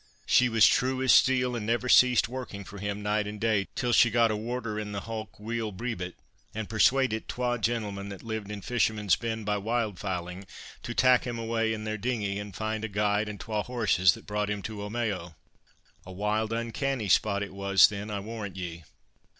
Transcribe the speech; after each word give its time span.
She 0.25 0.49
was 0.49 0.65
true 0.65 1.03
as 1.03 1.11
steel, 1.11 1.55
and 1.55 1.63
never 1.67 1.87
ceased 1.87 2.27
working 2.27 2.63
for 2.63 2.79
him 2.79 3.03
night 3.03 3.27
and 3.27 3.39
day 3.39 3.67
till 3.75 3.93
she 3.93 4.09
got 4.09 4.31
a 4.31 4.35
warder 4.35 4.79
in 4.79 4.93
the 4.93 5.01
hulk 5.01 5.39
weel 5.39 5.71
bribit, 5.71 6.15
and 6.55 6.67
persuadit 6.67 7.27
twa 7.27 7.59
gentlemen 7.59 8.09
that 8.09 8.23
lived 8.23 8.49
in 8.49 8.63
Fishermen's 8.63 9.15
Bend 9.15 9.45
by 9.45 9.59
wild 9.59 9.99
fowling 9.99 10.47
to 10.81 10.95
tak' 10.95 11.27
him 11.27 11.37
awa' 11.37 11.65
in 11.65 11.83
their 11.83 11.99
dinghy 11.99 12.39
and 12.39 12.55
find 12.55 12.83
a 12.83 12.87
guide 12.87 13.29
and 13.29 13.39
twa 13.39 13.61
horses 13.61 14.13
that 14.15 14.25
brought 14.25 14.49
him 14.49 14.63
to 14.63 14.81
Omeo. 14.81 15.35
A 16.03 16.11
wild, 16.11 16.51
uncanny 16.51 17.07
spot 17.07 17.43
it 17.43 17.53
was 17.53 17.89
then, 17.89 18.09
I 18.09 18.21
warrant 18.21 18.55
ye. 18.55 18.85